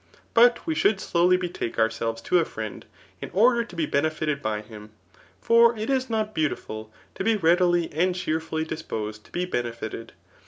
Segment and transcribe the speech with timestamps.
[0.33, 2.87] But wo ahould slowly betake ourselves to a friend,
[3.21, 4.89] in order to be benefited by him;
[5.39, 10.13] for it is not beautiful to be readily and cheerfiilly (disposed to be benefited.